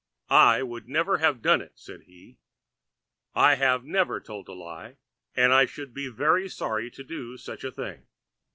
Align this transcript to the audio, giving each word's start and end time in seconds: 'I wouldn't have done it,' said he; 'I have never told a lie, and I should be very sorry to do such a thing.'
'I 0.31 0.63
wouldn't 0.63 0.97
have 1.19 1.43
done 1.43 1.61
it,' 1.61 1.77
said 1.77 2.05
he; 2.05 2.39
'I 3.35 3.53
have 3.53 3.83
never 3.85 4.19
told 4.19 4.47
a 4.47 4.53
lie, 4.53 4.97
and 5.35 5.53
I 5.53 5.67
should 5.67 5.93
be 5.93 6.07
very 6.09 6.49
sorry 6.49 6.89
to 6.89 7.03
do 7.03 7.37
such 7.37 7.63
a 7.63 7.71
thing.' 7.71 8.07